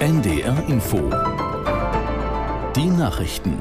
NDR 0.00 0.66
Info. 0.66 1.10
Die 2.74 2.86
Nachrichten. 2.86 3.58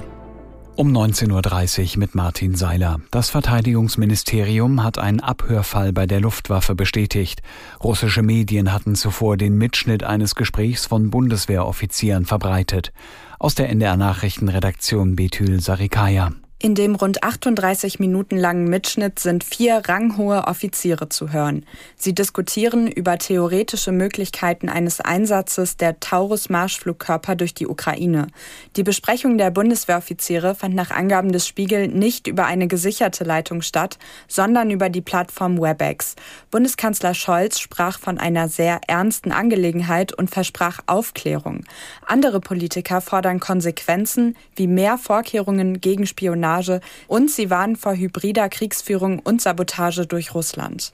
Um 0.78 0.96
19.30 0.96 1.96
Uhr 1.96 2.00
mit 2.00 2.16
Martin 2.16 2.56
Seiler. 2.56 3.02
Das 3.12 3.30
Verteidigungsministerium 3.30 4.82
hat 4.82 5.00
einen 5.00 5.20
Abhörfall 5.20 5.92
bei 5.92 6.06
der 6.06 6.22
Luftwaffe 6.22 6.76
bestätigt. 6.76 7.42
Russische 7.84 8.22
Medien 8.22 8.72
hatten 8.72 8.96
zuvor 8.96 9.36
den 9.36 9.58
Mitschnitt 9.58 10.06
eines 10.06 10.34
Gesprächs 10.34 10.86
von 10.86 11.10
Bundeswehroffizieren 11.10 12.26
verbreitet. 12.26 12.94
Aus 13.38 13.56
der 13.56 13.68
NDR 13.68 13.98
Nachrichtenredaktion 13.98 15.18
Betül 15.18 15.60
Sarikaya. 15.60 16.32
In 16.62 16.76
dem 16.76 16.96
rund 16.96 17.24
38 17.24 18.00
Minuten 18.00 18.36
langen 18.36 18.66
Mitschnitt 18.66 19.20
sind 19.20 19.46
vier 19.46 19.82
ranghohe 19.88 20.44
Offiziere 20.46 21.08
zu 21.08 21.32
hören. 21.32 21.66
Sie 21.96 22.14
diskutieren 22.14 22.92
über 22.92 23.18
theoretische 23.18 23.94
Möglichkeiten 23.94 24.68
eines 24.68 25.00
Einsatzes 25.00 25.78
der 25.78 26.02
Taurus-Marschflugkörper 26.02 27.38
durch 27.38 27.54
die 27.54 27.66
Ukraine. 27.66 28.28
Die 28.76 28.84
Besprechung 28.84 29.38
der 29.38 29.52
Bundeswehroffiziere 29.52 30.54
fand 30.54 30.76
nach 30.76 30.92
Angaben 30.92 31.32
des 31.32 31.48
Spiegel 31.48 31.88
nicht 31.88 32.28
über 32.28 32.46
eine 32.46 32.68
gesicherte 32.68 33.24
Leitung 33.24 33.62
statt, 33.62 33.98
sondern 34.28 34.70
über 34.70 34.90
die 34.90 35.00
Plattform 35.00 35.62
WebEx. 35.62 36.18
Bundeskanzler 36.52 37.14
Scholz 37.14 37.62
sprach 37.62 38.00
von 38.00 38.18
einer 38.18 38.50
sehr 38.50 38.82
ernsten 38.86 39.32
Angelegenheit 39.32 40.12
und 40.12 40.30
versprach 40.30 40.82
Aufklärung. 40.88 41.64
Andere 42.06 42.42
Politiker 42.42 43.00
fordern 43.00 43.40
Konsequenzen 43.40 44.36
wie 44.58 44.68
mehr 44.68 44.98
Vorkehrungen 44.98 45.80
gegen 45.80 46.06
Spionage 46.06 46.49
Spionage 46.50 46.82
und 47.08 47.30
sie 47.30 47.50
warnen 47.50 47.76
vor 47.76 47.96
hybrider 47.96 48.50
Kriegsführung 48.50 49.20
und 49.20 49.42
Sabotage 49.42 50.08
durch 50.08 50.34
Russland. 50.34 50.94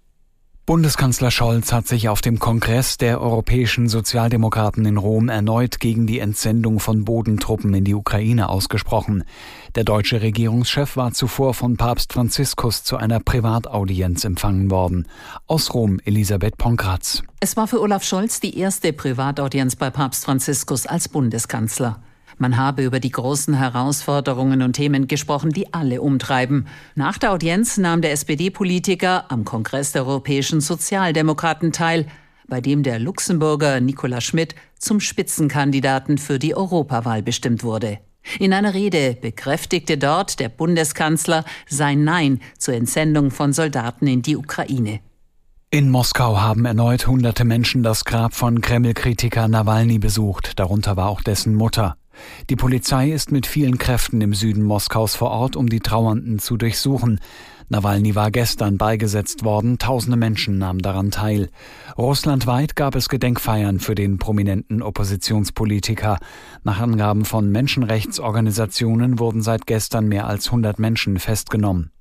Bundeskanzler 0.65 1.29
Scholz 1.29 1.71
hat 1.71 1.87
sich 1.87 2.09
auf 2.09 2.21
dem 2.21 2.39
Kongress 2.39 2.97
der 2.97 3.21
europäischen 3.21 3.87
Sozialdemokraten 3.87 4.83
in 4.85 4.97
Rom 4.97 5.29
erneut 5.29 5.79
gegen 5.79 6.07
die 6.07 6.17
Entsendung 6.17 6.79
von 6.79 7.05
Bodentruppen 7.05 7.71
in 7.75 7.83
die 7.83 7.93
Ukraine 7.93 8.49
ausgesprochen. 8.49 9.25
Der 9.75 9.83
deutsche 9.83 10.23
Regierungschef 10.23 10.97
war 10.97 11.11
zuvor 11.13 11.53
von 11.53 11.77
Papst 11.77 12.13
Franziskus 12.13 12.83
zu 12.83 12.97
einer 12.97 13.19
Privataudienz 13.19 14.25
empfangen 14.25 14.71
worden. 14.71 15.07
Aus 15.45 15.71
Rom 15.71 15.99
Elisabeth 16.03 16.57
Ponkratz. 16.57 17.21
Es 17.39 17.55
war 17.55 17.67
für 17.67 17.79
Olaf 17.79 18.03
Scholz 18.03 18.39
die 18.39 18.57
erste 18.57 18.91
Privataudienz 18.91 19.75
bei 19.75 19.91
Papst 19.91 20.25
Franziskus 20.25 20.87
als 20.87 21.09
Bundeskanzler. 21.09 22.01
Man 22.37 22.57
habe 22.57 22.83
über 22.83 22.99
die 22.99 23.11
großen 23.11 23.53
Herausforderungen 23.53 24.61
und 24.61 24.73
Themen 24.73 25.07
gesprochen, 25.07 25.51
die 25.51 25.73
alle 25.73 26.01
umtreiben. 26.01 26.67
Nach 26.95 27.17
der 27.17 27.31
Audienz 27.31 27.77
nahm 27.77 28.01
der 28.01 28.11
SPD-Politiker 28.11 29.31
am 29.31 29.45
Kongress 29.45 29.93
der 29.93 30.05
europäischen 30.05 30.59
Sozialdemokraten 30.59 31.71
teil, 31.71 32.07
bei 32.47 32.61
dem 32.61 32.83
der 32.83 32.99
Luxemburger 32.99 33.79
Nicola 33.79 34.21
Schmidt 34.21 34.55
zum 34.77 34.99
Spitzenkandidaten 34.99 36.17
für 36.17 36.37
die 36.37 36.55
Europawahl 36.55 37.23
bestimmt 37.23 37.63
wurde. 37.63 37.99
In 38.39 38.53
einer 38.53 38.73
Rede 38.73 39.17
bekräftigte 39.19 39.97
dort 39.97 40.39
der 40.39 40.49
Bundeskanzler 40.49 41.45
sein 41.67 42.03
Nein 42.03 42.41
zur 42.57 42.73
Entsendung 42.73 43.31
von 43.31 43.53
Soldaten 43.53 44.07
in 44.07 44.21
die 44.21 44.35
Ukraine. 44.35 44.99
In 45.71 45.89
Moskau 45.89 46.39
haben 46.39 46.65
erneut 46.65 47.07
hunderte 47.07 47.43
Menschen 47.43 47.83
das 47.83 48.05
Grab 48.05 48.33
von 48.33 48.61
Kreml-Kritiker 48.61 49.47
Nawalny 49.47 49.99
besucht, 49.99 50.59
darunter 50.59 50.95
war 50.95 51.09
auch 51.09 51.21
dessen 51.21 51.53
Mutter. 51.53 51.97
Die 52.49 52.55
Polizei 52.55 53.11
ist 53.11 53.31
mit 53.31 53.47
vielen 53.47 53.77
Kräften 53.77 54.21
im 54.21 54.33
Süden 54.33 54.63
Moskaus 54.63 55.15
vor 55.15 55.31
Ort, 55.31 55.55
um 55.55 55.69
die 55.69 55.79
Trauernden 55.79 56.39
zu 56.39 56.57
durchsuchen. 56.57 57.19
Nawalny 57.69 58.13
war 58.13 58.29
gestern 58.29 58.77
beigesetzt 58.77 59.43
worden, 59.43 59.79
tausende 59.79 60.17
Menschen 60.17 60.59
nahmen 60.59 60.79
daran 60.79 61.09
teil. 61.09 61.49
Russlandweit 61.97 62.75
gab 62.75 62.95
es 62.95 63.09
Gedenkfeiern 63.09 63.79
für 63.79 63.95
den 63.95 64.19
prominenten 64.19 64.83
Oppositionspolitiker. 64.83 66.19
Nach 66.63 66.79
Angaben 66.79 67.25
von 67.25 67.51
Menschenrechtsorganisationen 67.51 69.17
wurden 69.17 69.41
seit 69.41 69.65
gestern 69.65 70.07
mehr 70.07 70.27
als 70.27 70.47
100 70.47 70.77
Menschen 70.77 71.17
festgenommen. 71.17 71.91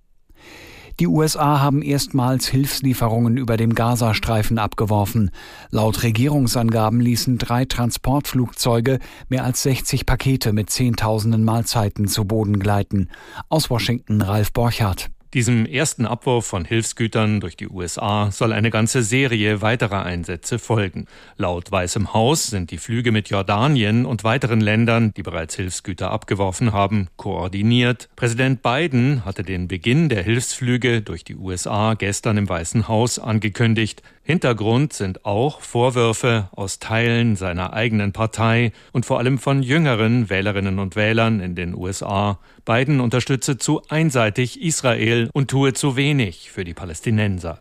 Die 1.01 1.09
USA 1.09 1.61
haben 1.61 1.83
erstmals 1.83 2.47
Hilfslieferungen 2.47 3.37
über 3.37 3.57
dem 3.57 3.75
Gazastreifen 3.75 4.59
abgeworfen. 4.59 5.31
Laut 5.71 6.05
Regierungsangaben 6.05 7.01
ließen 7.01 7.39
drei 7.39 7.65
Transportflugzeuge 7.65 9.01
mehr 9.29 9.45
als 9.45 9.63
60 9.65 10.07
Pakete 10.07 10.53
mit 10.53 10.71
Zehntausenden 10.71 11.43
Mahlzeiten 11.43 12.07
zu 12.07 12.25
Boden 12.25 12.61
gleiten. 12.61 13.09
Aus 13.49 13.71
Washington 13.71 14.23
Ralf 14.23 14.53
Borchardt. 14.53 15.11
Diesem 15.35 15.67
ersten 15.67 16.07
Abwurf 16.07 16.47
von 16.47 16.65
Hilfsgütern 16.65 17.41
durch 17.41 17.57
die 17.57 17.69
USA 17.69 18.31
soll 18.31 18.53
eine 18.53 18.71
ganze 18.71 19.03
Serie 19.03 19.63
weiterer 19.63 20.05
Einsätze 20.05 20.61
folgen. 20.61 21.07
Laut 21.37 21.73
Weißem 21.73 22.15
Haus 22.15 22.47
sind 22.47 22.71
die 22.71 22.79
Flüge 22.79 23.11
mit 23.11 23.31
Jordanien 23.31 24.07
und 24.07 24.23
weiteren 24.23 24.61
Ländern, 24.61 25.13
die 25.17 25.25
bereits 25.25 25.57
Hilfsgüter 25.57 26.13
abgeworfen 26.13 26.73
haben, 26.73 27.09
koordiniert. 27.17 28.09
Präsident 28.15 28.63
Biden 28.63 29.25
hatte 29.25 29.43
den 29.43 29.67
Beginn 29.67 30.09
der 30.09 30.23
Hilfsflüge 30.23 31.03
durch 31.03 31.25
die 31.25 31.35
USA 31.35 31.95
gestern 31.95 32.37
im 32.37 32.49
Weißen 32.49 32.87
Haus 32.87 33.19
angekündigt. 33.19 34.03
Hintergrund 34.27 34.95
sind 34.95 35.27
auch 35.27 35.61
Vorwürfe 35.61 36.49
aus 36.53 36.79
Teilen 36.79 37.37
seiner 37.37 37.75
eigenen 37.75 38.13
Partei 38.13 38.73
und 38.93 39.05
vor 39.05 39.19
allem 39.19 39.37
von 39.37 39.63
jüngeren 39.63 40.31
Wählerinnen 40.31 40.79
und 40.79 40.97
Wählern 40.97 41.41
in 41.41 41.55
den 41.55 41.75
USA. 41.75 42.39
Biden 42.65 43.01
unterstütze 43.01 43.59
zu 43.59 43.83
einseitig 43.91 44.63
Israel 44.63 45.29
und 45.35 45.51
tue 45.51 45.75
zu 45.75 45.97
wenig 45.97 46.51
für 46.51 46.65
die 46.65 46.73
Palästinenser. 46.73 47.61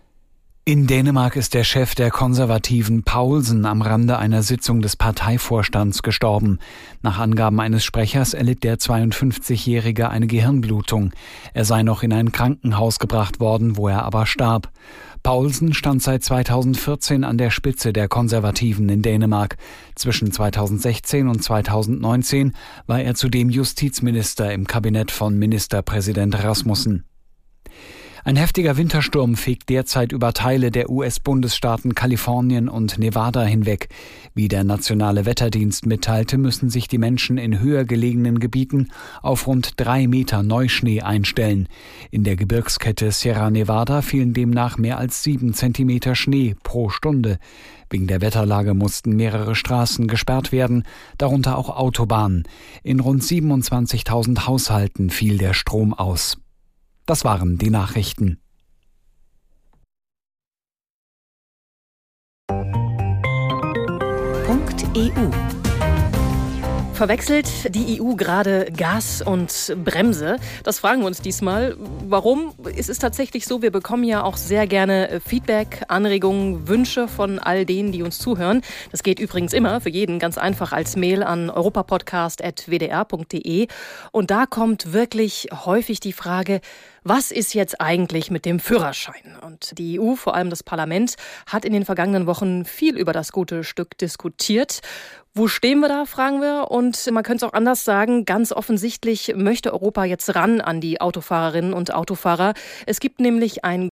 In 0.65 0.87
Dänemark 0.87 1.35
ist 1.35 1.53
der 1.55 1.65
Chef 1.65 1.93
der 1.93 2.09
Konservativen 2.09 3.03
Paulsen 3.03 3.65
am 3.65 3.81
Rande 3.81 4.17
einer 4.17 4.43
Sitzung 4.43 4.81
des 4.81 4.95
Parteivorstands 4.95 6.03
gestorben. 6.03 6.59
Nach 7.01 7.19
Angaben 7.19 7.59
eines 7.59 7.83
Sprechers 7.83 8.33
erlitt 8.33 8.63
der 8.63 8.77
52-Jährige 8.77 10.09
eine 10.09 10.27
Gehirnblutung. 10.27 11.11
Er 11.53 11.65
sei 11.65 11.83
noch 11.83 12.01
in 12.01 12.13
ein 12.13 12.31
Krankenhaus 12.31 12.99
gebracht 12.99 13.41
worden, 13.41 13.75
wo 13.75 13.89
er 13.89 14.05
aber 14.05 14.25
starb. 14.25 14.71
Paulsen 15.23 15.73
stand 15.73 16.03
seit 16.03 16.21
2014 16.21 17.23
an 17.23 17.37
der 17.37 17.49
Spitze 17.49 17.93
der 17.93 18.09
Konservativen 18.09 18.89
in 18.89 19.01
Dänemark. 19.01 19.55
Zwischen 19.95 20.33
2016 20.33 21.29
und 21.29 21.41
2019 21.41 22.53
war 22.87 23.01
er 23.01 23.15
zudem 23.15 23.49
Justizminister 23.49 24.51
im 24.51 24.67
Kabinett 24.67 25.11
von 25.11 25.39
Ministerpräsident 25.39 26.43
Rasmussen. 26.43 27.05
Ein 28.25 28.37
heftiger 28.37 28.77
Wintersturm 28.77 29.35
fegt 29.35 29.67
derzeit 29.67 30.13
über 30.13 30.31
Teile 30.31 30.71
der 30.71 30.89
US-Bundesstaaten 30.89 31.93
Kalifornien 31.93 32.69
und 32.69 32.97
Nevada 32.97 33.43
hinweg. 33.43 33.89
Wie 34.33 34.47
der 34.47 34.63
nationale 34.63 35.25
Wetterdienst 35.25 35.85
mitteilte, 35.85 36.37
müssen 36.37 36.69
sich 36.69 36.87
die 36.87 36.99
Menschen 36.99 37.37
in 37.37 37.59
höher 37.59 37.83
gelegenen 37.83 38.39
Gebieten 38.39 38.91
auf 39.21 39.45
rund 39.45 39.73
drei 39.75 40.07
Meter 40.07 40.41
Neuschnee 40.41 41.01
einstellen. 41.01 41.67
In 42.11 42.23
der 42.23 42.37
Gebirgskette 42.37 43.11
Sierra 43.11 43.49
Nevada 43.49 44.01
fielen 44.01 44.33
demnach 44.33 44.77
mehr 44.77 44.99
als 44.99 45.21
sieben 45.21 45.53
Zentimeter 45.53 46.15
Schnee 46.15 46.55
pro 46.63 46.89
Stunde. 46.89 47.39
Wegen 47.89 48.07
der 48.07 48.21
Wetterlage 48.21 48.73
mussten 48.73 49.17
mehrere 49.17 49.53
Straßen 49.53 50.07
gesperrt 50.07 50.53
werden, 50.53 50.85
darunter 51.17 51.57
auch 51.57 51.69
Autobahnen. 51.69 52.43
In 52.83 53.01
rund 53.01 53.21
27.000 53.21 54.47
Haushalten 54.47 55.09
fiel 55.09 55.37
der 55.37 55.53
Strom 55.53 55.93
aus. 55.93 56.37
Das 57.05 57.25
waren 57.25 57.57
die 57.57 57.69
Nachrichten. 57.69 58.39
Punkt 64.45 64.85
EU. 64.95 65.29
Verwechselt 66.93 67.75
die 67.75 67.99
EU 67.99 68.15
gerade 68.15 68.71
Gas 68.71 69.21
und 69.21 69.75
Bremse? 69.83 70.37
Das 70.63 70.79
fragen 70.79 71.01
wir 71.01 71.07
uns 71.07 71.21
diesmal. 71.21 71.75
Warum? 72.07 72.53
Es 72.77 72.87
ist 72.87 72.99
tatsächlich 72.99 73.47
so, 73.47 73.61
wir 73.61 73.71
bekommen 73.71 74.05
ja 74.05 74.23
auch 74.23 74.37
sehr 74.37 74.65
gerne 74.67 75.19
Feedback, 75.25 75.83
Anregungen, 75.89 76.69
Wünsche 76.69 77.09
von 77.09 77.39
all 77.39 77.65
denen, 77.65 77.91
die 77.91 78.03
uns 78.03 78.19
zuhören. 78.19 78.61
Das 78.91 79.03
geht 79.03 79.19
übrigens 79.19 79.51
immer 79.51 79.81
für 79.81 79.89
jeden 79.89 80.19
ganz 80.19 80.37
einfach 80.37 80.71
als 80.71 80.95
Mail 80.95 81.21
an 81.23 81.49
europapodcast.wdr.de. 81.49 83.67
Und 84.11 84.31
da 84.31 84.45
kommt 84.45 84.93
wirklich 84.93 85.49
häufig 85.65 85.99
die 85.99 86.13
Frage, 86.13 86.61
was 87.03 87.31
ist 87.31 87.53
jetzt 87.53 87.81
eigentlich 87.81 88.31
mit 88.31 88.45
dem 88.45 88.59
Führerschein? 88.59 89.37
Und 89.41 89.77
die 89.77 89.99
EU, 89.99 90.15
vor 90.15 90.35
allem 90.35 90.49
das 90.49 90.63
Parlament, 90.63 91.15
hat 91.47 91.65
in 91.65 91.73
den 91.73 91.85
vergangenen 91.85 92.27
Wochen 92.27 92.65
viel 92.65 92.97
über 92.97 93.13
das 93.13 93.31
gute 93.31 93.63
Stück 93.63 93.97
diskutiert. 93.97 94.81
Wo 95.33 95.47
stehen 95.47 95.79
wir 95.79 95.89
da, 95.89 96.05
fragen 96.05 96.41
wir. 96.41 96.69
Und 96.69 97.09
man 97.11 97.23
könnte 97.23 97.45
es 97.45 97.49
auch 97.49 97.55
anders 97.55 97.83
sagen, 97.83 98.25
ganz 98.25 98.51
offensichtlich 98.51 99.33
möchte 99.35 99.73
Europa 99.73 100.05
jetzt 100.05 100.35
ran 100.35 100.61
an 100.61 100.79
die 100.79 101.01
Autofahrerinnen 101.01 101.73
und 101.73 101.93
Autofahrer. 101.93 102.53
Es 102.85 102.99
gibt 102.99 103.19
nämlich 103.19 103.65
ein 103.65 103.89